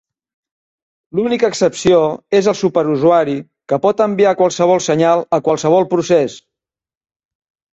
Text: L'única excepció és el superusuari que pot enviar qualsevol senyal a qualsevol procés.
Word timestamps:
L'única 1.17 1.51
excepció 1.53 1.99
és 2.39 2.49
el 2.53 2.57
superusuari 2.61 3.37
que 3.73 3.79
pot 3.85 4.01
enviar 4.09 4.33
qualsevol 4.41 4.83
senyal 4.89 5.25
a 5.39 5.41
qualsevol 5.49 5.87
procés. 5.93 6.41